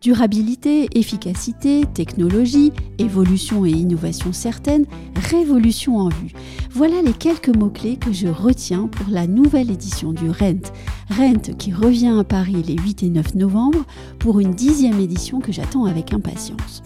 Durabilité, 0.00 0.88
efficacité, 0.98 1.84
technologie, 1.92 2.72
évolution 2.96 3.66
et 3.66 3.70
innovation 3.70 4.32
certaine, 4.32 4.86
révolution 5.30 5.98
en 5.98 6.08
vue. 6.08 6.32
Voilà 6.70 7.02
les 7.02 7.12
quelques 7.12 7.54
mots-clés 7.54 7.98
que 7.98 8.10
je 8.10 8.26
retiens 8.28 8.86
pour 8.86 9.10
la 9.10 9.26
nouvelle 9.26 9.70
édition 9.70 10.14
du 10.14 10.30
Rent. 10.30 10.72
Rent 11.10 11.52
qui 11.58 11.74
revient 11.74 12.16
à 12.18 12.24
Paris 12.24 12.62
les 12.66 12.76
8 12.76 13.02
et 13.02 13.10
9 13.10 13.34
novembre 13.34 13.84
pour 14.18 14.40
une 14.40 14.54
dixième 14.54 15.00
édition 15.00 15.38
que 15.38 15.52
j'attends 15.52 15.84
avec 15.84 16.14
impatience. 16.14 16.82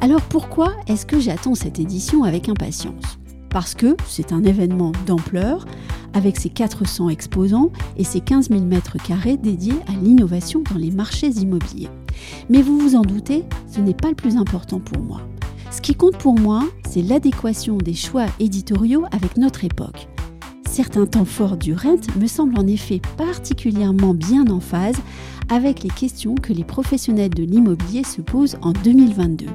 Alors 0.00 0.22
pourquoi 0.22 0.72
est-ce 0.86 1.04
que 1.04 1.20
j'attends 1.20 1.54
cette 1.54 1.78
édition 1.78 2.24
avec 2.24 2.48
impatience? 2.48 3.18
Parce 3.54 3.76
que 3.76 3.96
c'est 4.08 4.32
un 4.32 4.42
événement 4.42 4.90
d'ampleur 5.06 5.64
avec 6.12 6.38
ses 6.38 6.48
400 6.48 7.08
exposants 7.08 7.70
et 7.96 8.02
ses 8.02 8.20
15 8.20 8.48
000 8.48 8.62
mètres 8.62 8.96
carrés 8.98 9.36
dédiés 9.36 9.78
à 9.86 9.92
l'innovation 9.92 10.64
dans 10.68 10.76
les 10.76 10.90
marchés 10.90 11.28
immobiliers. 11.28 11.88
Mais 12.50 12.62
vous 12.62 12.76
vous 12.76 12.96
en 12.96 13.02
doutez, 13.02 13.44
ce 13.72 13.80
n'est 13.80 13.94
pas 13.94 14.08
le 14.08 14.16
plus 14.16 14.36
important 14.36 14.80
pour 14.80 15.00
moi. 15.00 15.20
Ce 15.70 15.80
qui 15.80 15.94
compte 15.94 16.18
pour 16.18 16.34
moi, 16.34 16.64
c'est 16.90 17.02
l'adéquation 17.02 17.76
des 17.78 17.94
choix 17.94 18.26
éditoriaux 18.40 19.04
avec 19.12 19.36
notre 19.36 19.64
époque. 19.64 20.08
Certains 20.68 21.06
temps 21.06 21.24
forts 21.24 21.56
du 21.56 21.74
RENT 21.74 22.00
me 22.20 22.26
semblent 22.26 22.58
en 22.58 22.66
effet 22.66 23.00
particulièrement 23.16 24.14
bien 24.14 24.48
en 24.48 24.58
phase 24.58 24.96
avec 25.48 25.84
les 25.84 25.90
questions 25.90 26.34
que 26.34 26.52
les 26.52 26.64
professionnels 26.64 27.32
de 27.32 27.44
l'immobilier 27.44 28.02
se 28.02 28.20
posent 28.20 28.56
en 28.62 28.72
2022. 28.72 29.46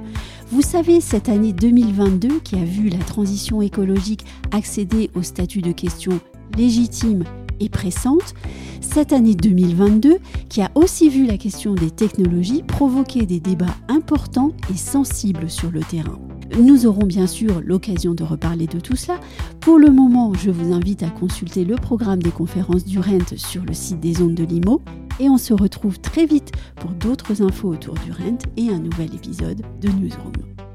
Vous 0.52 0.64
savez, 0.64 1.00
cette 1.00 1.30
année 1.30 1.54
2022 1.54 2.40
qui 2.40 2.56
a 2.56 2.64
vu 2.64 2.90
la 2.90 2.98
transition 2.98 3.62
écologique 3.62 4.26
accéder 4.52 5.12
au 5.14 5.22
statut 5.22 5.62
de 5.62 5.72
question 5.72 6.20
légitime 6.58 7.24
et 7.60 7.70
pressante, 7.70 8.34
cette 8.82 9.14
année 9.14 9.36
2022 9.36 10.18
qui 10.50 10.64
a 10.64 10.72
aussi 10.74 11.10
vu 11.10 11.28
la 11.28 11.38
question 11.38 11.76
des 11.76 11.92
technologies 11.92 12.64
provoquer 12.64 13.28
des 13.28 13.40
débats 13.40 13.76
importants 13.90 14.52
et 14.74 14.78
sensibles 14.78 15.52
sur 15.52 15.70
le 15.70 15.82
terrain. 15.82 16.20
Nous 16.58 16.86
aurons 16.86 17.06
bien 17.06 17.28
sûr 17.28 17.62
l'occasion 17.64 18.14
de 18.14 18.24
reparler 18.24 18.68
de 18.68 18.80
tout 18.80 18.96
cela. 18.96 19.20
Pour 19.60 19.78
le 19.78 19.90
moment, 19.90 20.34
je 20.34 20.50
vous 20.50 20.74
invite 20.74 21.04
à 21.04 21.10
consulter 21.10 21.64
le 21.64 21.76
programme 21.76 22.22
des 22.22 22.32
conférences 22.32 22.86
du 22.86 23.00
RENT 23.00 23.38
sur 23.38 23.64
le 23.64 23.74
site 23.74 24.00
des 24.00 24.22
ondes 24.22 24.36
de 24.36 24.44
Limo 24.44 24.82
et 25.20 25.30
on 25.30 25.38
se 25.38 25.54
retrouve 25.54 26.00
très 26.00 26.26
vite 26.26 26.52
pour 26.78 26.92
d'autres 26.92 27.42
infos 27.42 27.70
autour 27.70 27.96
du 27.96 28.12
RENT 28.12 28.40
et 28.58 28.70
un 28.70 28.80
nouvel 28.80 29.14
épisode 29.14 29.62
de 29.80 29.90
Newsroom. 29.90 30.69